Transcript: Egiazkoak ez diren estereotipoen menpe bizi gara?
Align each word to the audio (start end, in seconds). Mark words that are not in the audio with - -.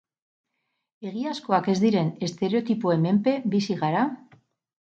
Egiazkoak 1.09 1.69
ez 1.75 1.75
diren 1.85 2.09
estereotipoen 2.29 3.07
menpe 3.07 3.37
bizi 3.55 3.79
gara? 3.87 4.11